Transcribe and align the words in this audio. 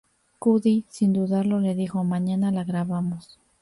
Cudi, 0.39 0.83
sin 0.89 1.13
dudarlo, 1.13 1.59
le 1.59 1.75
dijo: 1.75 2.03
"mañana 2.03 2.49
la 2.49 2.63
grabamos". 2.63 3.37